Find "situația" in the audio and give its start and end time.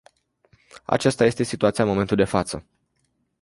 1.43-1.83